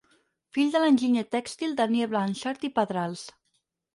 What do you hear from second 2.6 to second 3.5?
i Pedrals.